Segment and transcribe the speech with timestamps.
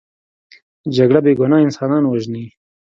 [0.95, 2.45] جګړه بې ګناه انسانان وژني